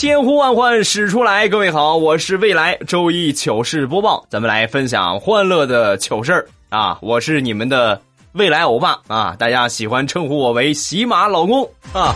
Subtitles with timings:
[0.00, 6.96] 千呼万唤始出来，各位好，我是未来周一糗事播报，咱们来分享欢乐的糗事儿啊！
[7.02, 8.00] 我是你们的
[8.32, 12.14] 未来欧巴啊，大家喜欢称呼我为喜马老公啊。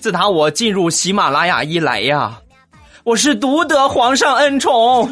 [0.00, 2.40] 自打我进入喜马拉雅以来呀，
[3.04, 5.10] 我是独得皇上恩宠。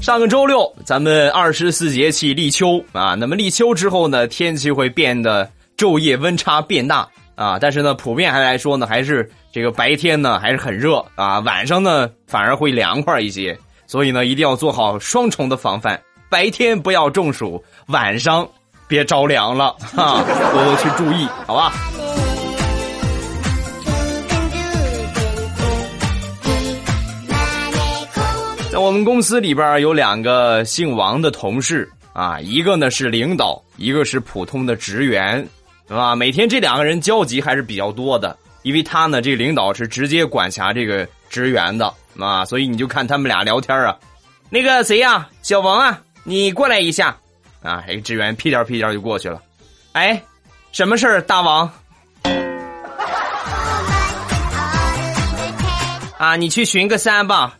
[0.00, 5.46] 上个周六，咱们二十四节气立秋啊，那么立秋之后呢，天气会变得
[5.76, 7.06] 昼夜温差变大。
[7.40, 18.46] 啊，但是呢，普遍还来说呢，还是这个白天呢还是很热啊，晚上呢反而会凉快一些，所以呢一定要做好双重的防范，白天不要中暑，晚上
[18.86, 21.72] 别着凉了哈，多多去注意，好吧？
[28.70, 35.42] 在我们公司里边有两个姓王的同事啊，一个呢是领导，一个是普通的职员。
[35.90, 36.14] 是吧？
[36.14, 43.98] 每天这两个人交集还是比较多的，因为他呢，这领导是直接管辖这个职员的啊，所以你就看他们俩聊天啊。
[44.48, 47.16] 那个谁呀，小王啊，你过来一下
[47.60, 47.82] 啊！
[47.88, 49.42] 这个职员屁颠屁颠就过去了。
[49.92, 50.22] 哎，
[50.70, 51.68] 什么事儿，大王？
[56.18, 57.58] 啊，你去巡个山吧。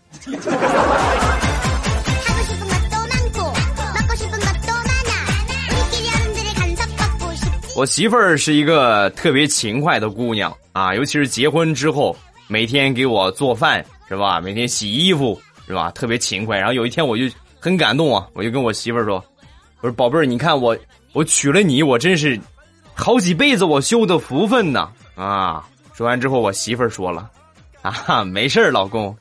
[7.81, 12.15] 我媳妇儿是一个特别勤快的姑娘啊，尤其是结婚之后，
[12.47, 14.39] 每天给我做饭是吧？
[14.39, 15.91] 每天洗衣服是吧？
[15.93, 16.59] 特别勤快。
[16.59, 17.25] 然后有一天我就
[17.59, 19.25] 很感动啊，我就跟我媳妇儿说
[19.81, 20.77] ：“我说宝贝儿，你看我
[21.15, 22.39] 我娶了你，我真是
[22.93, 25.67] 好几辈子我修的福分呢啊！”
[25.97, 27.31] 说完之后，我媳妇儿说了
[27.81, 29.17] ：“啊，没事儿，老公，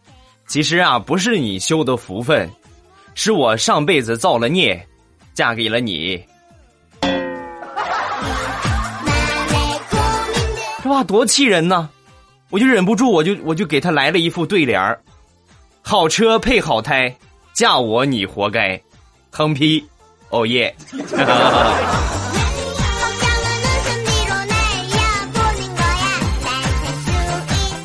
[0.48, 2.52] 其实啊不是你修的福分，
[3.16, 4.86] 是我上辈子造了孽，
[5.34, 6.22] 嫁给了你。”
[10.90, 11.88] 哇，多气人呢！
[12.50, 15.00] 我就忍不住，我就我就给他来了一副对联儿：
[15.84, 17.16] 好车配好胎，
[17.54, 18.82] 嫁我你活该，
[19.30, 19.86] 横批，
[20.30, 20.76] 哦耶！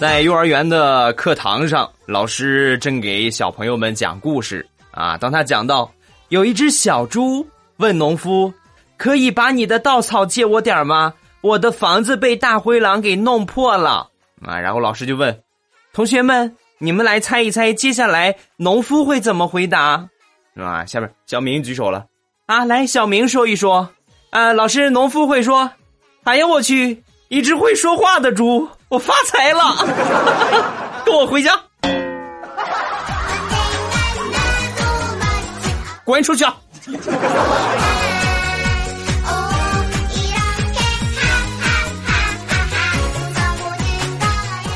[0.00, 5.18] 在幼儿园的课堂上，老师正给小朋友们讲故事啊。
[5.18, 5.92] 当他讲到
[6.30, 8.50] 有一只小猪问农夫
[8.96, 11.12] ：“可以把你的稻草借我点吗？”
[11.44, 14.08] 我的房子被大灰狼给弄破了
[14.46, 14.58] 啊！
[14.58, 15.42] 然后老师就问
[15.92, 20.08] 同学们：“你们来猜一猜，接下来农夫会怎么回答？”
[20.56, 20.86] 啊？
[20.86, 22.06] 下面小明举手了
[22.46, 22.64] 啊！
[22.64, 23.90] 来，小明说一说
[24.30, 24.54] 啊！
[24.54, 25.70] 老师，农夫会说
[26.24, 29.86] ：“哎呀，我去，一只会说话的猪，我发财了，
[31.04, 31.52] 跟我回家，
[36.06, 36.46] 滚出去！”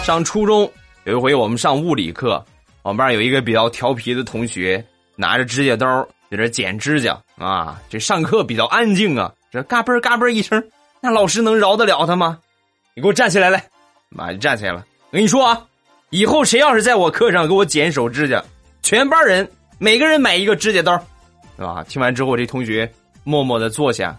[0.08, 0.62] 上初中
[1.04, 2.42] 有一回，我们上物理课，
[2.80, 4.82] 我们班有一个比较调皮的同学，
[5.16, 7.78] 拿着指甲刀在这剪指甲啊。
[7.90, 10.64] 这上课比较安静啊，这嘎嘣嘎嘣一声，
[11.02, 12.38] 那老师能饶得了他吗？
[12.94, 13.62] 你给我站起来来，
[14.08, 14.82] 妈就站起来了。
[15.10, 15.62] 我跟你说啊，
[16.08, 18.42] 以后谁要是在我课上给我剪手指甲，
[18.80, 19.46] 全班人
[19.76, 20.98] 每个人买一个指甲刀，
[21.58, 21.84] 是吧？
[21.86, 22.90] 听完之后，这同学
[23.24, 24.18] 默默的坐下，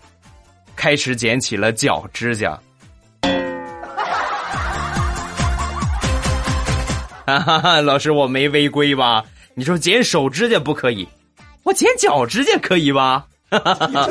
[0.75, 2.59] 开始剪起了脚指甲。
[7.37, 9.23] 哈哈，老师，我没违规吧？
[9.53, 11.07] 你说剪手指甲不可以，
[11.63, 13.25] 我剪脚指甲可以吧？
[13.51, 14.09] 哈哈哈。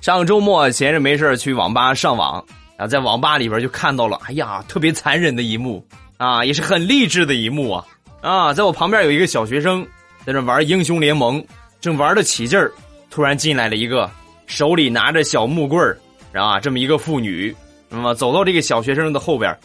[0.00, 2.44] 上周末闲着没事去网吧上网，
[2.76, 5.86] 然后在网吧里边就看到了，哎呀，特别残忍的一幕
[6.16, 7.84] 啊，也是很励志的一幕啊
[8.22, 8.54] 啊！
[8.54, 9.86] 在我旁边有一个小学生
[10.24, 11.44] 在那玩英雄联盟，
[11.80, 12.72] 正玩得起劲儿，
[13.10, 14.10] 突然进来了一个。
[14.48, 15.96] 手里拿着小木棍儿，
[16.32, 17.54] 啊，这么一个妇女，
[17.88, 19.56] 那么走到这个小学生的后边，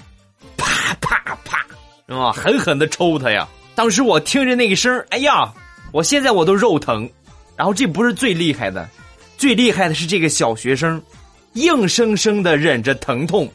[0.58, 1.66] 啪啪啪，
[2.08, 2.32] 是吧？
[2.34, 3.48] 狠狠的抽他呀！
[3.76, 5.52] 当时我听着那个声哎呀，
[5.92, 7.10] 我现在我都肉疼。
[7.56, 8.88] 然后这不是最厉害的，
[9.38, 11.02] 最厉害的是这个小学生，
[11.54, 13.50] 硬生生的忍着疼痛，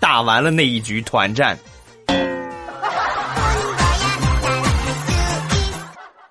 [0.00, 1.58] 打完了那一局团战。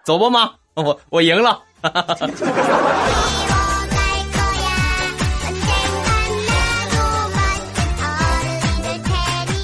[0.03, 0.51] 走吧，妈，
[0.81, 1.61] 我我赢了。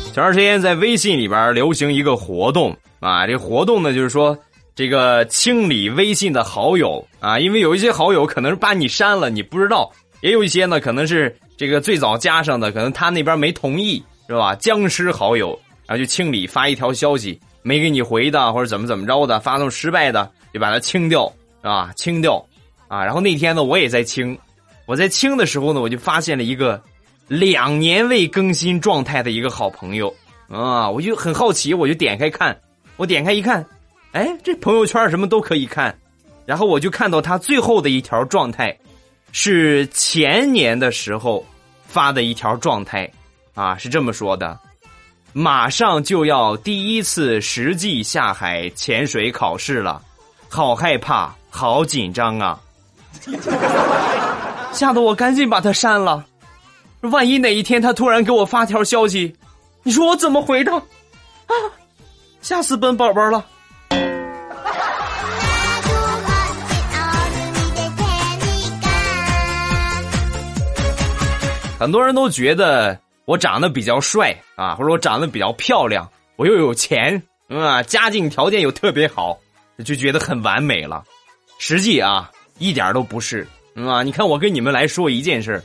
[0.10, 4.38] 前段时间在微信里边流行一个活动啊，这活动呢就是说
[4.74, 9.90] 这个清理微信的好友啊，因为有一些好友可能是把你删了，你不知道；
[10.22, 14.56] 也有一些呢可能是这个最早加上的，可能他那边没同意，是吧？
[14.56, 22.44] 僵尸好友，然后就清理，发一条消息没给你回的，或者怎么怎么着的，发送失败的，就把它清掉，啊，清掉，
[22.88, 23.06] 啊。
[23.06, 24.38] 然后那天呢，我也在清，
[24.88, 26.82] 我在清的时候呢，我就发现了一个。
[27.30, 30.14] 两年未更新状态的一个好朋友
[30.50, 32.60] 啊，我就很好奇，我就点开看，
[32.98, 33.64] 我点开一看，
[34.12, 35.96] 哎，这朋友圈什么都可以看，
[36.46, 38.76] 然后我就看到他最后的一条状态，
[39.32, 41.46] 是前年的时候
[41.86, 43.08] 发的一条状态，
[43.54, 44.60] 啊，是这么说的：
[45.32, 50.02] 马上就要第一次实际下海潜水考试了，
[50.50, 52.60] 好害怕，好紧张啊！
[54.74, 56.26] 吓得我赶紧把他删了。
[57.02, 59.34] 万一哪一天他突然给我发条消息，
[59.84, 60.76] 你说我怎么回他？
[60.76, 61.54] 啊，
[62.42, 63.46] 吓死本宝宝了！
[71.80, 76.06] 很多人都觉得我长得比较帅啊，或者我长得比较漂亮，
[76.36, 79.40] 我又有钱啊，家境条件又特别好，
[79.86, 81.06] 就觉得很完美了。
[81.60, 84.04] 实际啊，一点都不是啊！
[84.04, 85.64] 你看，我跟你们来说一件事。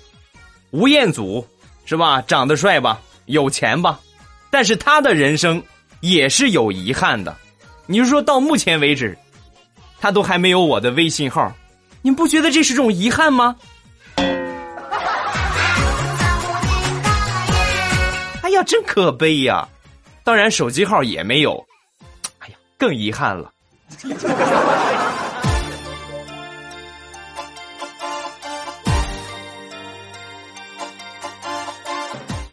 [0.75, 1.47] 吴彦祖
[1.85, 2.21] 是吧？
[2.23, 4.01] 长得帅吧，有钱吧，
[4.51, 5.63] 但是他的人生
[6.01, 7.37] 也是有遗憾的。
[7.87, 9.17] 你就说到目前为止，
[10.01, 11.53] 他都还没有我的微信号，
[12.03, 13.55] 你不觉得这是种遗憾吗？
[18.43, 19.69] 哎呀，真可悲呀！
[20.25, 21.65] 当然，手机号也没有，
[22.41, 23.53] 哎呀，更遗憾了。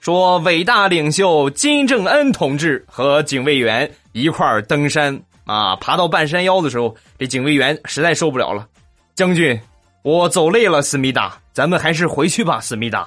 [0.02, 8.68] 说伟大领袖金正恩同志和警卫员一块儿登山啊，爬到半山腰的时候，这警卫员实在受不了了。
[9.14, 9.60] 将军，
[10.02, 13.02] 我走累了，思密达，咱们还是回去吧，思密达。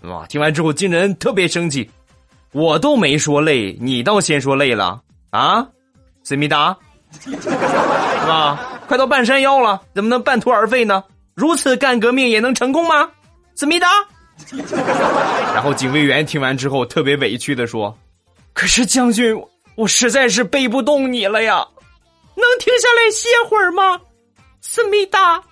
[0.00, 1.90] 啊，听完之后，金正恩特别生气，
[2.52, 5.66] 我都没说累，你倒先说累了啊，
[6.22, 6.74] 思密达，
[7.20, 7.30] 是
[8.26, 8.58] 吧？
[8.86, 11.04] 快到半山腰了，怎么能半途而废呢？
[11.34, 13.10] 如此干革命也能成功吗，
[13.54, 13.86] 思密达？
[15.54, 17.96] 然后警卫员听完之后特别委屈的说
[18.54, 19.36] ：“可是将军，
[19.74, 21.66] 我实在是背不动你了呀，
[22.34, 24.00] 能停下来歇会儿吗？”
[24.60, 25.42] 思密达。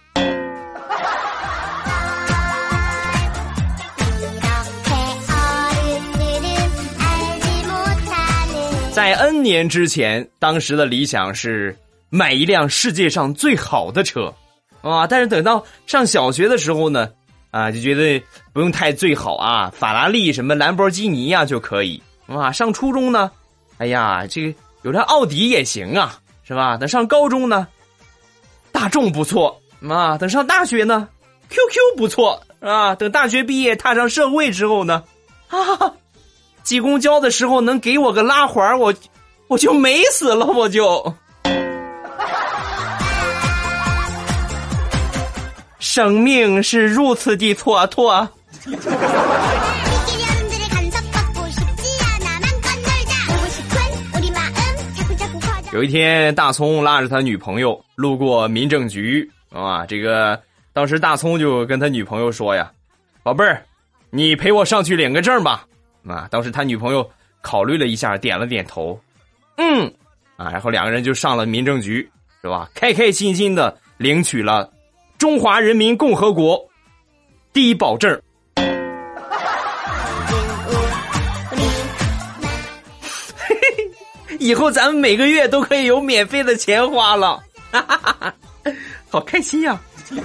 [8.92, 11.76] 在 N 年之前，当时的理想是
[12.08, 14.32] 买一辆世界上最好的车，
[14.80, 15.06] 啊！
[15.06, 17.10] 但是等到上小学的时候呢？
[17.56, 18.22] 啊，就觉得
[18.52, 22.52] 不用太最好啊，法拉利什么兰博基尼呀就可以啊。
[22.52, 23.30] 上初中呢，
[23.78, 26.76] 哎呀，这个有辆奥迪也行啊，是吧？
[26.76, 27.66] 等上高中呢，
[28.72, 29.58] 大众不错
[29.88, 30.18] 啊。
[30.18, 31.08] 等上大学呢
[31.48, 32.94] ，QQ 不错啊。
[32.94, 35.02] 等大学毕业踏上社会之后呢，
[35.48, 35.58] 啊，
[36.62, 38.92] 挤公交的时候能给我个拉环，我
[39.48, 41.14] 我就美死了，我就。
[45.96, 48.28] 生命是如此的蹉跎。
[55.72, 60.38] 有一天，大葱拉着他女朋友路过民政局啊，这个
[60.74, 62.70] 当时大葱就跟他女朋友说呀
[63.24, 63.64] ：“宝贝儿，
[64.10, 65.66] 你陪我上去领个证吧。”
[66.06, 67.10] 啊，当时他女朋友
[67.40, 69.00] 考虑了一下，点了点头，
[69.56, 69.90] 嗯，
[70.36, 72.06] 啊，然后两个人就上了民政局，
[72.42, 72.68] 是吧？
[72.74, 74.70] 开开心心的领取了。
[75.18, 76.62] 中华人民共和国
[77.52, 78.20] 低保证，
[84.38, 87.42] 以后咱们每个月都可以有免费的钱花了，
[87.72, 88.34] 哈哈哈哈
[89.08, 89.80] 好开心呀！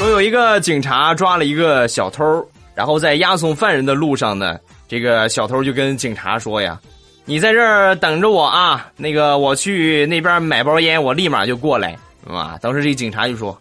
[0.00, 2.24] 我有一个警察抓了一个小偷，
[2.74, 4.58] 然后在押送犯人的路上呢，
[4.88, 6.80] 这个小偷就跟警察说呀。
[7.28, 8.90] 你在这儿等着我啊！
[8.96, 11.94] 那个，我去那边买包烟，我立马就过来，
[12.26, 12.58] 啊！
[12.62, 13.60] 当时这警察就说：“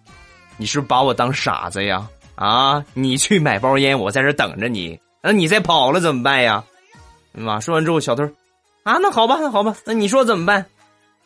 [0.55, 2.07] 你是不是把我当傻子呀？
[2.35, 2.81] 啊！
[2.93, 6.63] 你去买包烟，我在这等着你，那你再跑了怎么办呀？”
[7.45, 7.59] 啊！
[7.59, 8.23] 说完之后，小偷
[8.83, 10.65] 啊，那好吧，那好吧，那你说怎么办？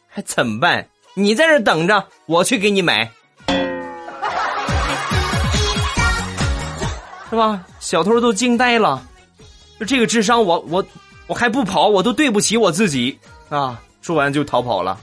[0.08, 0.88] 还怎么办？
[1.14, 3.08] 你在这等着，我去给你买，
[7.30, 7.64] 是吧？
[7.80, 9.00] 小偷都惊呆了，
[9.80, 10.60] 就这个智商，我。
[10.70, 10.84] 我
[11.28, 13.18] 还不跑，我都对不起我自己
[13.50, 13.80] 啊！
[14.02, 15.00] 说完就逃跑了。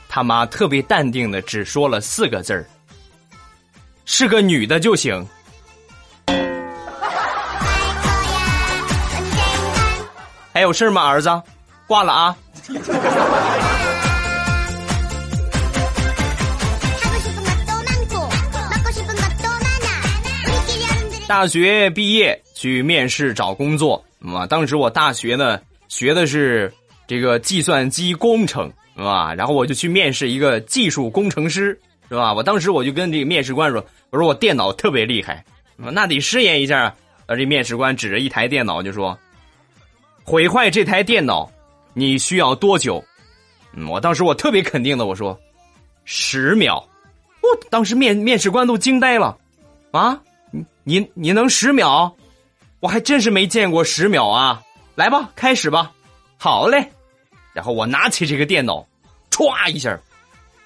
[0.09, 2.67] 他妈特别淡定的只说了四个字儿。
[4.05, 5.27] 是个女的就行。
[10.53, 11.43] 还有事吗，儿子？
[11.87, 12.37] 挂了啊。
[21.33, 24.47] 大学毕业去面试找工作啊！
[24.47, 25.59] 当时我大学呢
[25.89, 26.71] 学的是
[27.07, 31.81] 这个计算机工程啊，然后我就去面试一个技术工程师。
[32.11, 32.35] 是吧？
[32.35, 35.43] 我当时我就跟这个面试官说：“我说我电脑特别厉害，
[35.79, 39.19] 那得试验一下。”而这面试官指着一台电脑就说
[40.25, 41.51] ：“毁坏这台电脑，
[41.95, 43.03] 你需要多久？”
[43.73, 45.41] 嗯，我当时我特别肯定的我说
[46.05, 46.87] ：“十秒。”
[47.41, 49.39] 我当时面面试官都惊呆了，
[49.93, 50.21] 啊，
[50.85, 52.13] 你你能十秒？
[52.81, 54.61] 我还真是没见过十秒啊！
[54.95, 55.93] 来吧，开始吧。
[56.37, 56.91] 好嘞，
[57.53, 58.85] 然后我拿起这个电脑，
[59.31, 59.97] 歘一下，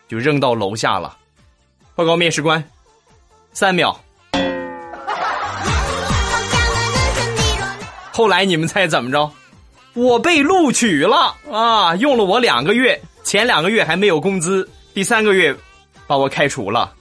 [0.09, 1.17] 就扔到楼下了。
[1.95, 2.63] 报告面试官，
[3.53, 3.99] 三秒。
[8.11, 9.31] 后来你们猜怎么着？
[9.93, 11.95] 我被录取了啊！
[11.97, 15.55] 用了我两个月，前两个月还没有工资，第三个月
[16.07, 16.95] 把我开除了。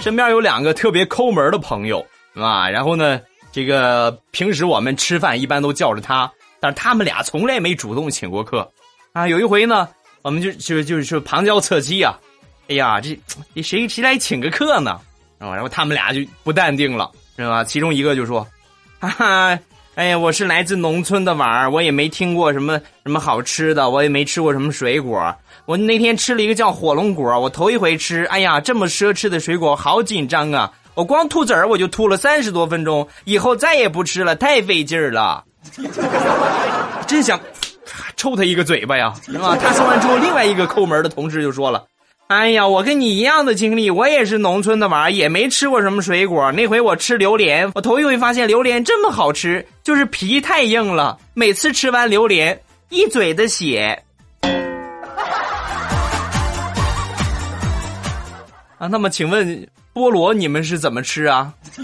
[0.00, 2.04] 身边有两个特别抠门的朋友
[2.34, 3.20] 啊，然后呢，
[3.52, 6.30] 这个平时我们吃饭一般都叫着他。
[6.58, 8.70] 但是他们俩从来没主动请过客，
[9.12, 9.88] 啊，有一回呢，
[10.22, 12.18] 我们就就就是旁敲侧击啊，
[12.68, 13.18] 哎呀，这
[13.54, 14.90] 这谁谁来请个客呢？
[15.38, 17.64] 啊，然后他们俩就不淡定了，是吧？
[17.64, 18.46] 其中一个就说
[19.00, 19.58] ：“哈哈，
[20.00, 25.36] 哎呀，我是来自农村的娃儿，我也没听过什么什么好吃的，我也没吃过什么水果。
[25.66, 30.72] 我那天吃了一个叫火龙果，我头一回吃，哎呀，这么奢侈的水果，好紧张啊！
[30.94, 35.44] 我光吐籽儿我就吐了三十多分钟，以后再也不吃了，太费劲儿了。”
[37.06, 37.38] 真想
[38.16, 39.54] 抽他一个嘴巴呀，啊？
[39.54, 41.84] 他说完之后，另外一个抠门的同事就说了
[42.30, 46.52] ：“哎呀，我跟你一样的经历，我也是农村的娃，也没吃过什么水果。
[46.52, 51.18] 那回我吃榴莲，我头一回发现榴莲这么好吃，就是皮太硬了。
[51.34, 52.56] 每次吃完榴莲，
[52.88, 54.00] 一嘴的血。
[58.78, 61.52] ”啊，那么请问菠萝你们是怎么吃啊？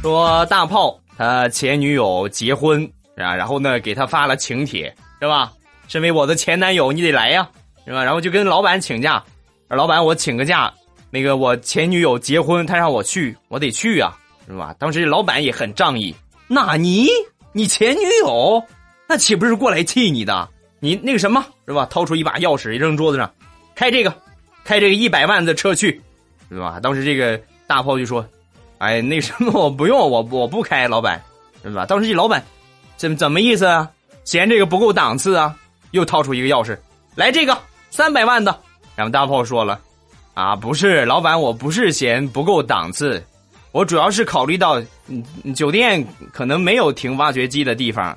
[0.00, 2.84] 说大炮他前女友结婚
[3.16, 5.52] 啊，然后呢给他发了请帖，是吧？
[5.86, 7.48] 身为我的前男友，你得来呀，
[7.86, 8.02] 是吧？
[8.02, 9.22] 然后就跟老板请假，
[9.68, 10.72] 老板我请个假，
[11.10, 14.12] 那个我前女友结婚，他让我去，我得去呀，
[14.48, 14.74] 是吧？
[14.78, 16.14] 当时老板也很仗义，
[16.48, 17.06] 那你
[17.52, 18.60] 你前女友，
[19.08, 20.48] 那岂不是过来气你的？
[20.80, 21.86] 你那个什么是吧？
[21.86, 23.32] 掏出一把钥匙扔桌子上，
[23.74, 24.12] 开这个，
[24.64, 26.00] 开这个一百万的车去，
[26.48, 26.80] 是吧？
[26.80, 28.26] 当时这个大炮就说。
[28.78, 31.22] 哎，那什么，我不用，我我不开，老板，
[31.62, 31.86] 是吧？
[31.86, 32.44] 当时这老板，
[32.96, 33.88] 怎怎么意思啊？
[34.24, 35.54] 嫌这个不够档次啊？
[35.92, 36.76] 又掏出一个钥匙，
[37.14, 37.56] 来这个
[37.90, 38.58] 三百万的。
[38.96, 39.80] 然后大炮说了，
[40.34, 43.24] 啊，不是，老板，我不是嫌不够档次，
[43.72, 44.82] 我主要是考虑到，
[45.54, 48.16] 酒店可能没有停挖掘机的地方。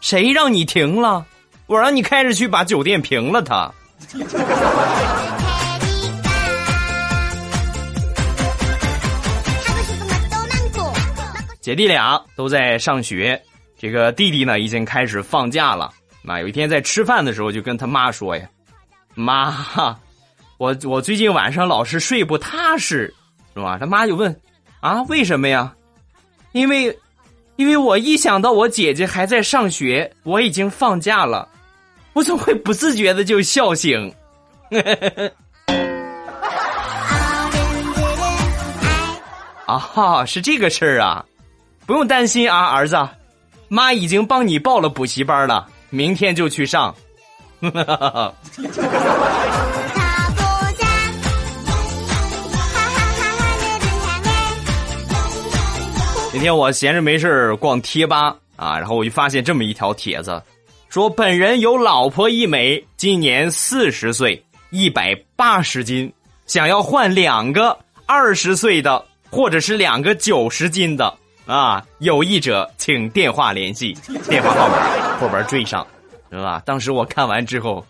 [0.00, 1.26] 谁让你停了？
[1.66, 3.70] 我让你开着去把酒店平了，他。
[11.68, 13.38] 姐弟俩都在上学，
[13.78, 15.92] 这个弟弟呢已经开始放假了。
[16.26, 18.48] 啊，有一天在吃饭的时候就跟他妈说呀
[19.14, 19.54] ：“妈，
[20.56, 23.14] 我我最近晚上老是睡不踏实，
[23.54, 24.34] 是吧？”他妈就问
[24.80, 25.70] ：“啊，为什么呀？”
[26.52, 26.98] 因为，
[27.56, 31.46] 因为我一想到我姐姐还在上学，我已经放假了，
[32.14, 34.10] 我总会不自觉的就笑醒。
[39.66, 41.22] 啊，是这个事儿啊，
[41.88, 43.08] 不用担心啊，儿子，
[43.68, 46.94] 妈已经帮你报了补习班了，明天就去上。
[56.30, 60.42] 今天我闲着没事逛贴吧啊，然后我就发现这么一条帖子，
[60.90, 66.12] 说本人有老婆一枚，今年四十岁，一百八十斤，
[66.44, 69.02] 想要换两个二十岁的。
[69.30, 71.14] 或者是两个九十斤的
[71.48, 73.96] 啊，有意者请电话联系，
[74.28, 75.86] 电话号码后边缀上，
[76.30, 76.62] 是吧？
[76.66, 77.86] 当时我看完之后，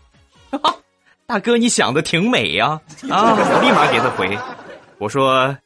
[1.26, 3.34] 大哥你想的挺美呀啊！
[3.36, 4.38] 我立马给他回，
[4.98, 5.56] 我说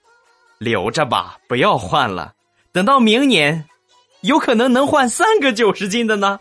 [0.57, 2.33] 留着吧，不要换了，
[2.73, 3.63] 等到明年，
[4.23, 6.41] 有可能能换三个九十斤的呢。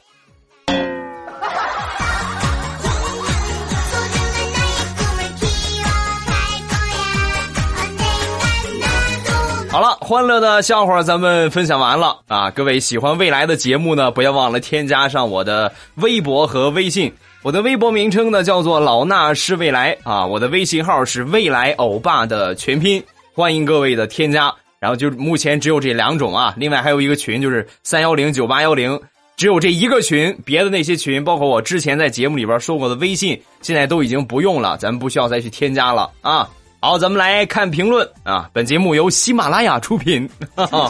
[9.71, 12.51] 好了，欢乐的笑话咱们分享完了啊！
[12.51, 17.09] 各位喜欢未来的节目呢，不要忘了添加上我的微博和微信。
[17.41, 23.01] 我的微博名称呢叫做老衲是未来啊，我的微信号是未来欧巴的全拼，
[23.33, 24.53] 欢迎各位的添加。
[24.77, 28.99] 然后就目前只有这两种啊，另外还有一个群就是三幺零九八幺零，
[29.37, 36.49] 只有这一个群，别的那些群，包括我之前在节目里边说过的微信，现在都已经不用了，咱们不需要再去添加了啊。
[36.83, 38.49] 好，咱们来看评论啊！
[38.51, 40.65] 本节目由喜马拉雅出品，哈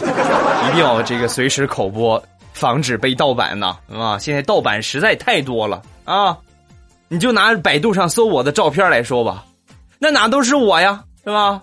[0.66, 2.20] 一定要这个随时口播，
[2.54, 4.16] 防止被盗版呢啊！
[4.18, 6.34] 现在盗版实在太多了啊！
[7.08, 9.44] 你就拿百度上搜我的照片来说吧，
[9.98, 11.60] 那哪都是我呀，是吧？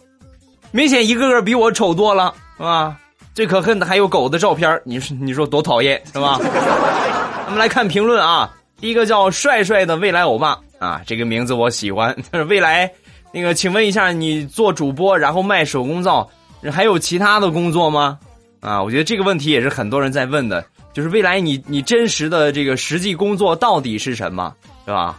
[0.69, 2.95] 明显一个个比我丑多了，是吧？
[3.33, 6.39] 最可恨的还有狗的照片，你说你说多讨厌，是吧？
[7.47, 8.55] 咱们来看评论啊！
[8.79, 12.15] 第一个叫帅帅的未来欧巴啊，这个名字我喜欢，
[12.47, 12.87] 未来。
[13.31, 16.27] 那个，请问一下，你做主播然后卖手工皂，
[16.71, 18.17] 还有其他的工作吗？
[18.59, 24.53] 啊，我觉得这个问题也是很多人在问的，就是未来你你真实的这个实际工作到底是什么，
[24.85, 25.17] 是吧？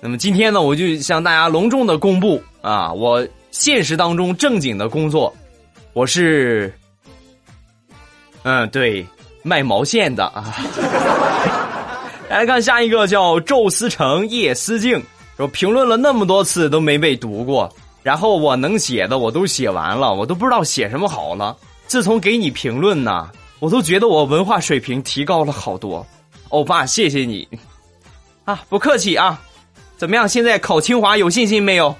[0.00, 5.34] 那么今天呢，我就向大家隆重的公布啊，我现实当中正经的工作，
[5.94, 6.72] 我是，
[8.42, 9.04] 嗯，对，
[9.42, 10.54] 卖毛线的啊。
[12.28, 15.02] 来看下一个，叫宙思成叶思静。
[15.36, 17.70] 说评论了那么多次都没被读过，
[18.02, 21.56] 然后我能写的我都写完了，我都不知道写什么好了。
[21.86, 26.06] 自从给你评论呢，我都觉得我文化水平提高了好多。
[26.48, 27.46] 欧巴，谢谢你，
[28.44, 29.40] 啊，不客气啊。
[29.96, 30.28] 怎么样？
[30.28, 31.94] 现在考清华有信心没有？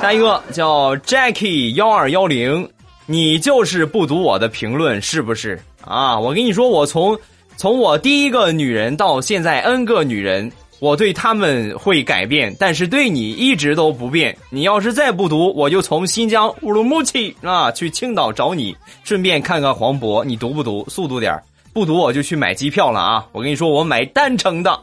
[0.00, 2.68] 下一个叫 Jackie 幺二幺零，
[3.06, 5.58] 你就是不读我的评论是不是？
[5.82, 7.18] 啊，我跟你说，我从
[7.56, 10.52] 从我第一个女人到现在 N 个女人。
[10.78, 14.36] 我对他们会改变，但是对你一直都不变。
[14.50, 20.24] 你要是再不读，我就从新疆乌鲁木齐啊去青岛找你，顺便看看黄渤。
[20.24, 20.84] 你读不读？
[20.88, 23.26] 速度点不读我就去买机票了啊！
[23.32, 24.78] 我跟你说，我买单程的，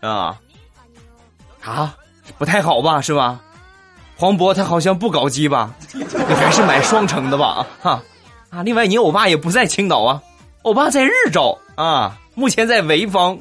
[0.00, 0.38] 啊
[1.62, 1.96] 啊，
[2.38, 3.00] 不太好吧？
[3.00, 3.40] 是吧？
[4.16, 5.74] 黄渤他好像不搞基吧？
[5.92, 6.02] 你
[6.34, 7.66] 还是买双程的吧？
[7.80, 8.02] 哈
[8.50, 8.62] 啊！
[8.62, 10.22] 另外，你欧巴也不在青岛啊，
[10.62, 13.38] 欧巴在日照啊，目前在潍坊，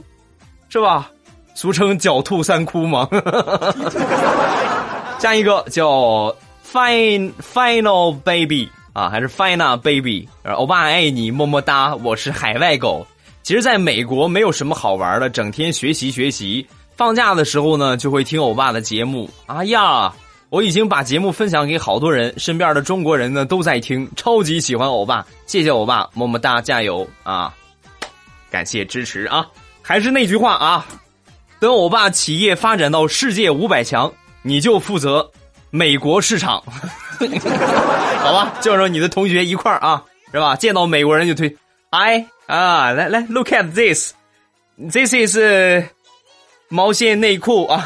[0.67, 1.10] 是吧？
[1.55, 3.07] 俗称“狡兔三窟”吗？
[5.17, 6.35] 下一个叫
[6.69, 10.27] “Fine Final Baby” 啊，还是 “Final Baby”？
[10.43, 11.95] 欧巴爱你，么么哒！
[11.95, 13.07] 我是海外狗。
[13.41, 16.67] 其实，在美国没有什么好玩的，整天学习学习。
[16.97, 19.29] 放假的时候呢，就会听欧巴的节目。
[19.45, 20.13] 哎呀，
[20.49, 25.25] 我已经把节目分享给好多人，身边的中国人呢都在听，超级喜欢欧巴。
[25.45, 27.53] 谢谢欧巴，么么哒，加油啊！
[28.51, 29.47] 感谢支持啊！
[29.81, 30.85] 还是那句话啊。
[31.65, 35.32] 等欧巴企业发展到世界五百强，你就负责
[35.71, 36.62] 美国市场，
[38.21, 38.54] 好吧？
[38.62, 40.56] 叫上你的同学一块儿啊，是吧？
[40.56, 41.58] 见到美国人就推
[41.89, 45.39] ，，I 啊，来来，look at this，this is
[46.69, 47.84] 毛线内裤啊，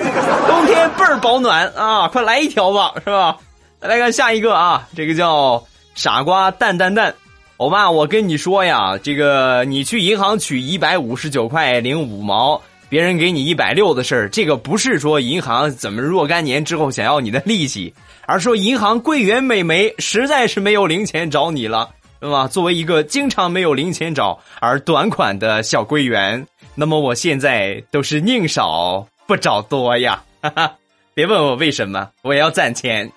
[0.48, 3.36] 冬天倍儿保暖啊，快来一条吧，是吧？
[3.80, 5.62] 来看下一个啊，这个叫
[5.94, 7.14] 傻瓜蛋蛋蛋，
[7.58, 12.62] 欧巴，我跟你说呀，这个你去银行取一百五十九块零五毛。
[12.90, 17.94] 别人给你一百六的事儿，这个不是说银行怎么若干年之后想要你的利息，
[18.26, 22.48] 而说银行柜员美眉实在是没有零钱找你了，对吧？
[22.48, 30.20] 作为一个经常没有零钱找而短款的小柜员，那么我现在都是宁少不找多呀。
[30.42, 30.74] 哈哈，
[31.14, 33.08] 别问我为什么，我要攒钱。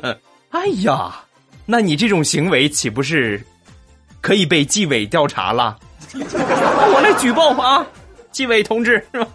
[0.50, 1.14] 哎呀，
[1.64, 3.42] 那你这种行为岂不是
[4.20, 5.78] 可以被纪委调查了？
[6.14, 7.86] 我来举报啊，
[8.34, 9.26] 纪委同志是吧？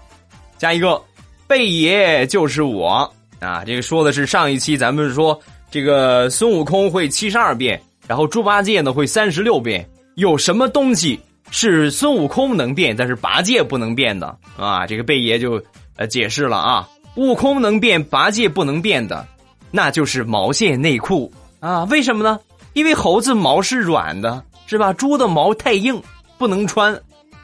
[0.57, 1.01] 加一个，
[1.47, 3.63] 贝爷就是我啊！
[3.65, 5.39] 这个说的是上一期咱们说
[5.71, 7.81] 这个孙悟空会七十二变。
[8.05, 11.17] 然后猪八戒呢会三十六变，有什么东西
[11.51, 14.85] 是孙悟空能变，但是八戒不能变的啊？
[14.85, 15.63] 这个贝爷就
[15.95, 19.25] 呃解释了啊，悟空能变，八戒不能变的，
[19.71, 21.31] 那就是毛线内裤
[21.61, 21.85] 啊？
[21.85, 22.37] 为什么呢？
[22.73, 24.91] 因为猴子毛是软的，是吧？
[24.91, 26.01] 猪的毛太硬，
[26.37, 26.99] 不能穿。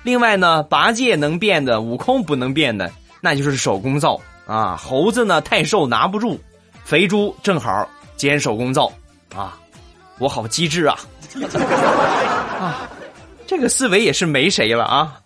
[0.05, 2.91] 另外呢，八戒能变的，悟空不能变的，
[3.21, 4.77] 那就是手工皂啊。
[4.77, 6.39] 猴子呢太瘦拿不住，
[6.83, 8.93] 肥猪正好捡手工皂
[9.35, 9.57] 啊。
[10.19, 10.99] 我好机智啊！
[12.61, 12.87] 啊，
[13.47, 15.19] 这个思维也是没谁了啊。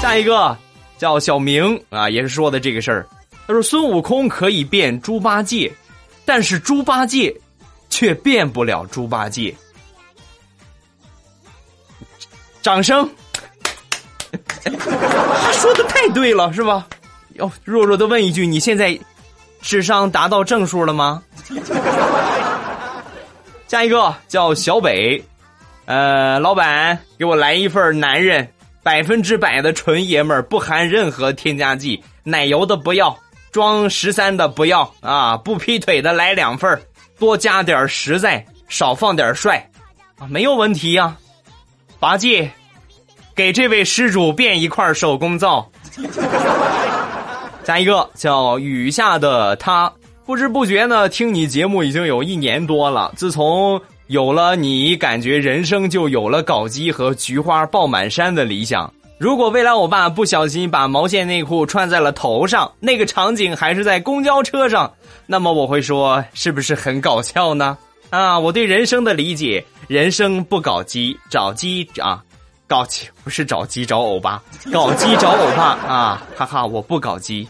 [0.00, 0.56] 下一个
[0.98, 3.04] 叫小明啊，也是说的这个事儿。
[3.48, 5.70] 他说孙悟空可以变猪八戒，
[6.24, 7.34] 但是猪八戒
[7.90, 9.52] 却变不了猪八戒。
[12.66, 13.08] 掌声！
[14.64, 16.84] 他说的太对了，是吧？
[17.34, 18.98] 要弱弱的问一句，你现在
[19.60, 21.22] 智商达到正数了吗？
[23.68, 25.22] 下一个叫小北，
[25.84, 28.48] 呃，老板给我来一份男人
[28.82, 33.16] 百分之百的纯爷们儿，不含任何添加剂，奶油的不要，
[33.52, 36.82] 装十三的不要啊，不劈腿的来两份
[37.16, 39.70] 多加点实在，少放点帅，
[40.18, 41.16] 啊，没有问题呀。
[42.06, 42.48] 八戒，
[43.34, 45.68] 给这位施主变一块手工皂。
[47.64, 49.92] 下一个叫雨下的他。
[50.24, 53.12] 不知不觉呢，听你节目已经有一年多了。
[53.16, 58.88] 自从有了你，感觉人生就有了搞基和菊花爆满山的理想。
[59.18, 64.92] 如果未来我爸不小心把毛线内裤穿在了头上，那个场景还是在公交车上，
[65.26, 67.76] 那么我会说，是不是很搞笑呢？
[68.10, 72.22] 啊，我对人生的理解，人生不搞基，找基啊，
[72.66, 74.42] 搞基不是找基找欧巴，
[74.72, 77.46] 搞基找欧巴啊，哈哈，我不搞基。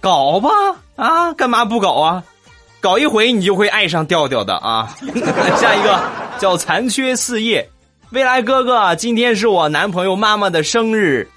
[0.00, 0.48] 搞吧
[0.96, 2.24] 啊，干嘛不搞啊？
[2.80, 4.92] 搞一回你就会爱上调调的啊！
[5.56, 6.02] 下一个
[6.40, 7.64] 叫残缺四叶，
[8.10, 11.28] 未来哥哥，今天是我男朋友妈妈的生日，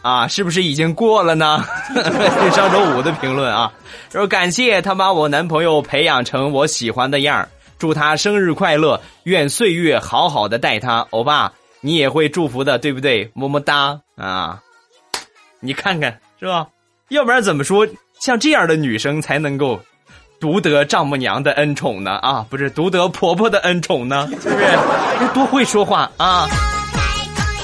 [0.00, 1.62] 啊，是不是已经过了呢？
[2.50, 3.70] 上周五的评论啊，
[4.10, 7.46] 说感谢他把我男朋友培养成我喜欢的样儿
[7.78, 11.06] 祝他生日快乐，愿岁月好好的待他。
[11.10, 13.30] 欧巴，你也会祝福的，对不对？
[13.34, 14.60] 么么哒啊！
[15.60, 16.66] 你看看是吧？
[17.08, 17.86] 要不然怎么说
[18.18, 19.80] 像这样的女生才能够
[20.40, 22.12] 独得丈母娘的恩宠呢？
[22.16, 24.28] 啊，不是独得婆婆的恩宠呢？
[24.42, 25.32] 是不是？
[25.32, 26.48] 多会说话啊！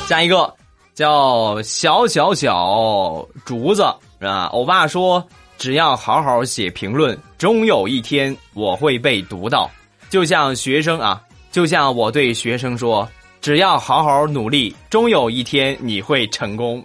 [0.06, 0.54] 下一个
[0.94, 3.82] 叫小小小竹子
[4.20, 5.26] 啊，欧巴说
[5.58, 9.68] 只要好好写评论，终有一天我会被读到。
[10.14, 13.08] 就像学生啊，就像我对学生说，
[13.40, 16.84] 只要好好努力，终有一天你会成功，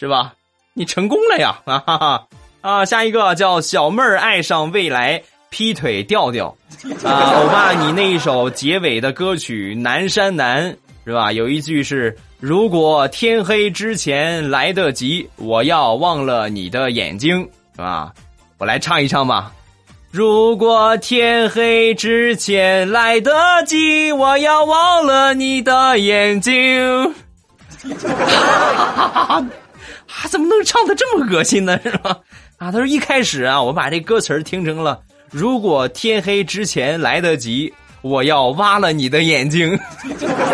[0.00, 0.32] 是吧？
[0.72, 1.60] 你成功了呀！
[1.68, 2.26] 啊哈哈
[2.62, 2.82] 啊！
[2.86, 6.56] 下一个叫小妹儿爱上未来劈腿调调
[7.04, 7.34] 啊！
[7.36, 10.72] 欧巴，你那一首结尾的歌曲《南山南》
[11.04, 11.30] 是吧？
[11.32, 17.42] 有一句是“如果天黑之前来得及，我要忘了你的眼睛”，
[17.76, 18.10] 是吧？
[18.56, 19.52] 我来唱一唱吧。
[20.16, 23.32] 如果天黑之前来得
[23.66, 27.12] 及，我要忘了你的眼睛。
[27.98, 29.34] 哈哈哈！
[29.34, 29.44] 啊，
[30.30, 31.76] 怎么能唱的这么恶心呢？
[31.82, 32.16] 是吧？
[32.58, 35.00] 啊，他说一开始啊，我把这歌词听成了
[35.32, 39.76] “如果天黑之前来得及，我要挖了你的眼睛”，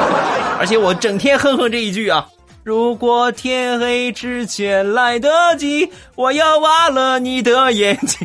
[0.59, 2.27] 而且我整天哼哼这一句啊
[2.71, 8.21] ，“如果天黑之前来得及，我要挖了你的眼睛”。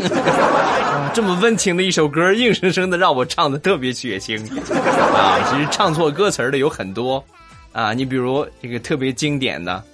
[0.16, 4.40] 啊，这么温情的一首歌，硬生生的让我唱的特别血腥
[5.14, 5.38] 啊！
[5.50, 7.22] 其实唱错歌词的有很多
[7.72, 9.84] 啊，你比如这个特别经典的。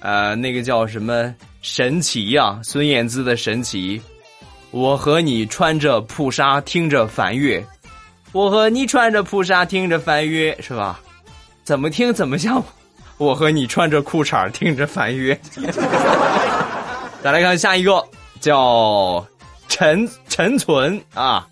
[0.00, 2.58] 呃，那个叫什么神奇呀？
[2.64, 4.02] 孙燕姿的神奇。
[4.72, 7.64] 我和你穿着蒲纱，听着梵乐。
[8.32, 10.98] 我和你穿着蒲纱，听着梵乐，是吧？
[11.62, 12.60] 怎么听怎么像
[13.22, 15.38] 我和你穿着裤衩听着梵乐。
[17.22, 18.04] 再来看下一个，
[18.40, 19.24] 叫
[19.68, 21.46] 陈陈存啊，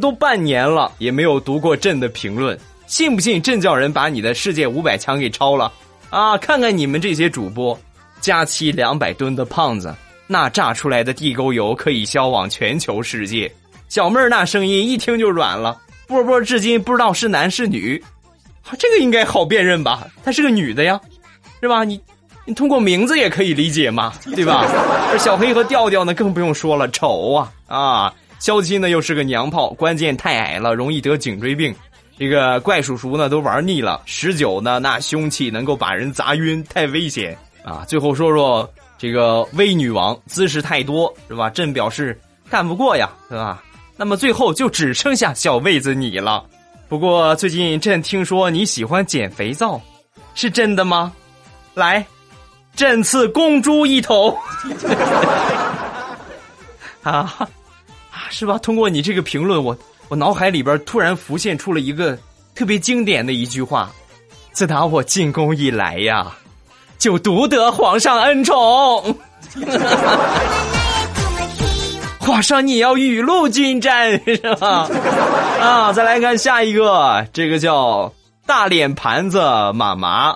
[0.00, 5.72] 都半年了也没有读过朕的评论，信不信朕叫人把你的世界五百强给抄了
[6.10, 6.38] 啊？
[6.38, 7.78] 看看你们这些主播。
[8.18, 9.94] 加期两百吨的胖子，
[10.26, 13.52] 那炸出来的地沟油可以销往全球世界。
[13.88, 18.02] 小妹儿那声音一听就软了，波波至今不知道是男是女，
[18.64, 20.08] 啊这个应该好辨认吧？
[20.24, 20.98] 她是个女的呀，
[21.60, 21.84] 是吧？
[21.84, 22.00] 你
[22.44, 24.64] 你通过名字也可以理解嘛，对吧？
[25.10, 28.14] 而小黑和调调呢，更不用说了，丑啊啊！
[28.38, 31.74] 肖七呢又是个娘炮，关键太矮了，容易得颈椎病。
[32.18, 37.84] 这个怪叔叔呢都玩腻了，十九呢那凶器能够把人砸晕，太危险啊！
[37.88, 41.50] 最后说说这个威女王姿势太多是吧？
[41.50, 43.62] 朕表示干不过呀，是吧？
[43.96, 46.44] 那么最后就只剩下小妹子你了。
[46.88, 49.80] 不过最近朕听说你喜欢捡肥皂，
[50.34, 51.12] 是真的吗？
[51.76, 52.04] 来，
[52.74, 54.34] 朕赐公猪一头。
[57.04, 57.36] 啊
[58.10, 58.56] 啊，是吧？
[58.62, 59.76] 通过你这个评论，我
[60.08, 62.18] 我脑海里边突然浮现出了一个
[62.54, 63.90] 特别经典的一句话：
[64.52, 66.34] 自打我进宫以来呀，
[66.96, 69.14] 就独得皇上恩宠。
[72.18, 74.88] 皇上，你要雨露均沾是吧？
[75.60, 78.10] 啊，再来看下一个，这个叫
[78.46, 79.38] 大脸盘子
[79.74, 80.34] 妈妈。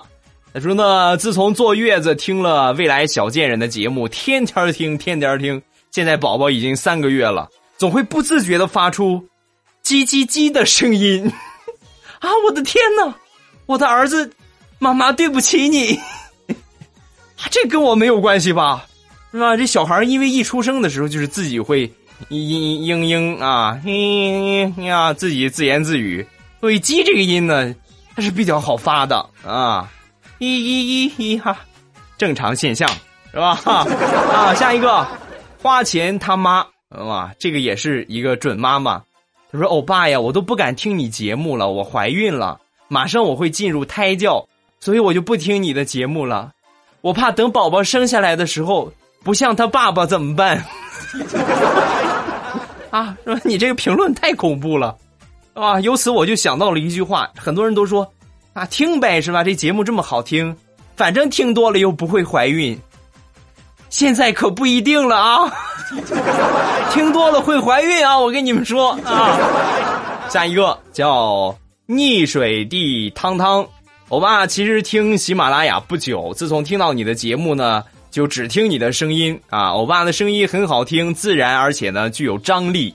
[0.53, 5.61] 他说呢，自从坐月子听了未来小贱人的节目，天天听，天天听，
[5.91, 9.23] 现在宝宝已经三个月了，总会不自觉的发出
[9.81, 11.31] “叽叽叽”的声音。
[12.19, 13.15] 啊，我的天哪！
[13.65, 14.29] 我的儿子，
[14.77, 15.97] 妈妈对不起你。
[17.49, 18.85] 这跟我没有关系吧？
[19.31, 19.55] 是吧？
[19.55, 21.87] 这小孩因为一出生的时候就是自己会
[22.29, 26.27] 嘤嘤嘤啊，嘤嘤呀，自己自言自语。
[26.59, 27.73] 所以“鸡”这个音呢，
[28.13, 29.89] 它是比较好发的啊，
[30.41, 31.55] 一一一一哈，
[32.17, 32.89] 正常现象
[33.31, 33.59] 是吧？
[34.33, 35.05] 啊，下一个
[35.61, 39.03] 花钱他妈啊，这个也是一个准妈妈。
[39.51, 44.43] 他说：“欧巴呀，我都不敢听你节目了，我怀孕了，马上我会进入胎教，
[44.79, 46.51] 所以我就不听你的节目了，
[47.01, 48.91] 我怕等宝宝生下来的时候。”
[49.23, 50.65] 不像他爸爸怎么办？
[52.89, 54.97] 啊，说你这个评论太恐怖了，
[55.53, 55.79] 啊！
[55.81, 58.11] 由此我就想到了一句话，很多人都说，
[58.53, 59.43] 啊，听呗是吧？
[59.43, 60.55] 这节目这么好听，
[60.95, 62.77] 反正听多了又不会怀孕。
[63.89, 65.53] 现在可不一定了啊，
[66.91, 68.17] 听多了会怀孕啊！
[68.17, 69.37] 我跟你们说啊，
[70.29, 71.55] 下一个叫
[71.87, 73.67] 溺水地汤汤，
[74.09, 77.83] 欧巴其实听喜马拉雅不久，自从听到你的节目呢。
[78.11, 79.69] 就只听你的声音啊！
[79.69, 82.93] 欧巴的声音很好听，自然，而且呢具有张力。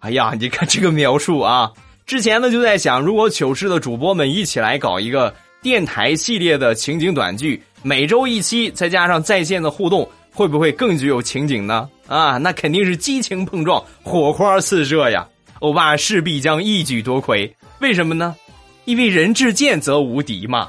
[0.00, 1.70] 哎呀，你看这个描述啊！
[2.06, 11.88] 之前呢就在想，如果糗事的主播们一起来搞一个电台系列的情景短剧，每周一期，再加上在线的互动，会不会更具有情景呢？
[12.06, 15.26] 啊，那肯定是激情碰撞，火花四射呀！
[15.58, 17.52] 欧巴势必将一举夺魁。
[17.80, 18.36] 为什么呢？
[18.84, 20.68] 因为人至贱则无敌嘛！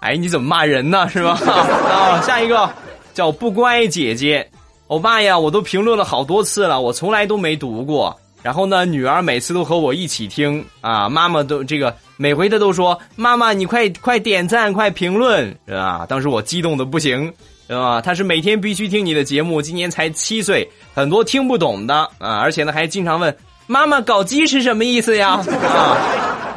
[0.00, 1.06] 哎，你怎么骂人呢？
[1.10, 1.32] 是吧？
[1.44, 2.72] 啊，下一个。
[3.12, 4.48] 叫不乖姐姐，
[4.86, 8.18] 欧巴呀，我都评论了好多次了，我从来都没读过。
[8.42, 17.32] 然后呢，女儿每次都和我一起听啊，妈妈都这个每回她都说：“妈妈，你快快点赞，快评论，啊？”当时我激动的不行，
[17.68, 18.00] 是吧？
[18.00, 25.42] 她是每天必须听你的节目，今年才七岁，很多听不懂的啊，而且呢还经常问妈妈“搞基”是什么意思呀？
[25.62, 25.96] 啊，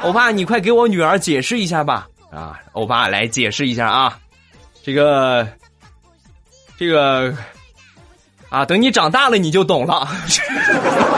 [0.03, 2.07] 欧巴，你快给我女儿解释一下吧！
[2.31, 4.17] 啊，欧巴来解释一下啊，
[4.83, 5.47] 这个。
[6.75, 7.31] 这个
[8.49, 10.07] 啊，等你长大了你就懂了。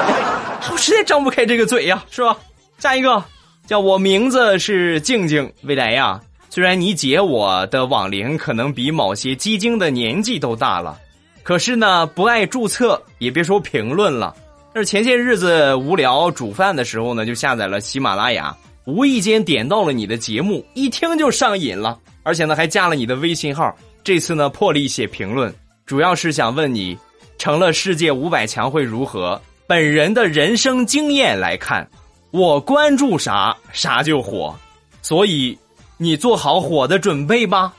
[0.72, 2.38] 我实在张不开这个嘴呀，是吧？
[2.80, 3.24] 下一个
[3.68, 6.20] 叫我名字是静静，未来呀。
[6.50, 10.98] 虽然你姐我的网龄可能比某些基金的年纪都大了，
[11.44, 14.36] 可是呢，不爱注册，也别说评论了。
[14.74, 23.76] 但是前些日子无聊煮饭的时候呢，就下载了喜马拉雅，无意间点到了你的节目，一听就上瘾了，而且呢还加了你的微信号。
[24.04, 25.54] 这次呢，破例写评论，
[25.86, 26.98] 主要是想问你，
[27.38, 29.42] 成了世界五百强会如何？
[29.68, 31.88] 本人的人生经验来看，
[32.32, 34.56] 我关注啥啥就火，
[35.02, 35.58] 所以
[35.98, 37.74] 你做好火的准备吧，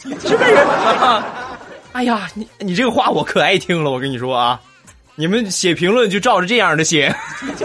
[0.00, 0.38] 是不是？
[1.92, 4.60] 哎呀，你你这个话我可爱听了，我跟你说啊，
[5.14, 7.14] 你们写评论就照着这样的写，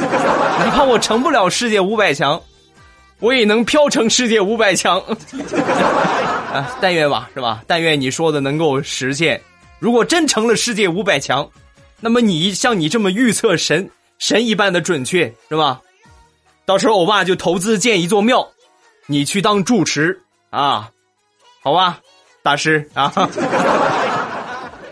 [0.59, 2.41] 哪怕我成不了世界五百强，
[3.19, 4.99] 我也能飘成世界五百强。
[6.51, 7.61] 啊，但愿吧，是吧？
[7.67, 9.39] 但愿你说的能够实现。
[9.79, 11.47] 如果真成了世界五百强，
[11.99, 15.81] 那么你像你这么预测神神一般的准确，是吧？
[16.65, 18.47] 到时候欧巴就投资建一座庙，
[19.05, 20.91] 你去当住持啊，
[21.63, 21.99] 好吧，
[22.43, 23.11] 大师啊。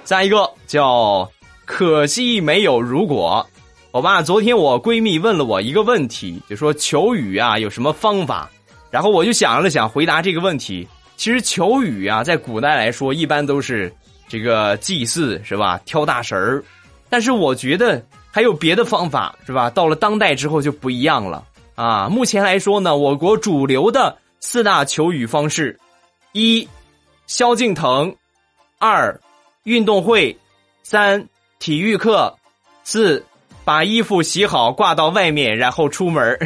[0.04, 1.30] 下一个叫
[1.66, 3.46] 可惜没有如果。
[3.92, 8.50] 欧巴，昨天我闺蜜问了我一个问题，就说求雨啊有什么方法？
[8.90, 10.88] 然后我就想了想，回答这个问题。
[11.18, 13.94] 其实求雨啊，在古代来说，一般都是
[14.28, 15.80] 这个祭祀是吧？
[15.86, 16.64] 挑大神儿。
[17.16, 19.70] 但是我觉得还有别的方法是吧？
[19.70, 21.46] 到了当代之后就不一样了。
[21.76, 25.80] 啊，目前来说呢，我国主流的四大求雨方式：
[26.34, 26.68] 一、
[27.26, 28.12] 萧敬腾；
[28.80, 29.18] 二、
[29.64, 30.36] 运动会；
[30.84, 31.26] 三、
[31.58, 32.36] 体育课；
[32.84, 33.26] 四、
[33.64, 36.38] 把衣服洗好挂到外面，然后出门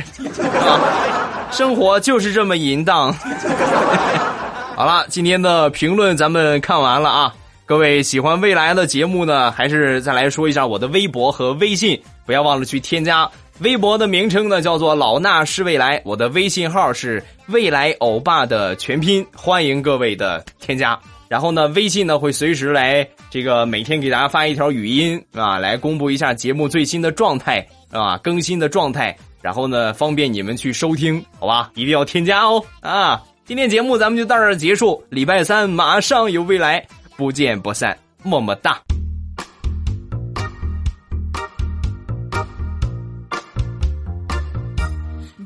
[0.54, 3.12] 啊， 生活就是这么淫荡。
[4.78, 7.34] 好了，今天的评论咱们看完了啊。
[7.70, 13.30] 各位喜欢未来的节目呢，还是再来说一下我的微博和微信，不要忘了去添加。
[13.60, 21.00] 微博的名称呢叫做老衲是未来，我的微信号是未来欧巴的全拼，欢迎各位的添加。
[21.28, 31.70] 然后呢，微信呢会随时来这个每天给大家发一条语音啊，来公布一下节目最新的状态啊，更新的状态，然后呢方便你们去收听，好吧？
[31.76, 33.22] 一定要添加哦啊！
[33.46, 36.84] 今天节目咱们就到这儿结束，礼拜三马上有未来。
[37.19, 38.81] 不见不散，么么哒。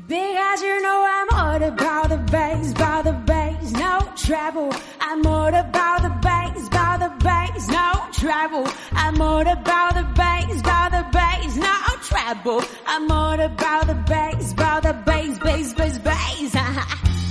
[0.07, 4.73] Because you know I'm all about the bass, about the bass, no trouble.
[4.99, 8.67] I'm all about the bass, about the bass, no trouble.
[8.95, 11.67] I'm all about the bass, about the bass, no
[12.01, 12.63] trouble.
[12.87, 16.55] I'm all about the bass, about the bass, bass, bass, bass.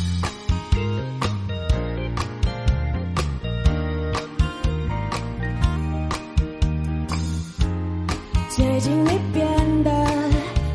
[8.56, 9.90] 最近你变得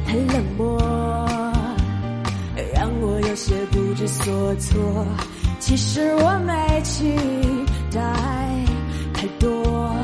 [0.05, 0.77] 很冷漠，
[2.75, 5.07] 让我有些不知所措。
[5.61, 7.15] 其实我没期
[7.93, 8.01] 待
[9.15, 9.95] 太多，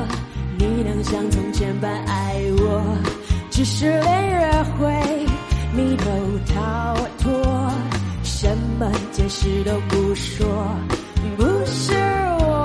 [0.57, 2.81] 你能像从前般爱我，
[3.51, 5.25] 只是连约会
[5.73, 6.05] 你都
[6.53, 7.29] 逃脱，
[8.23, 10.47] 什么解释都不说，
[11.35, 11.93] 不是
[12.39, 12.64] 我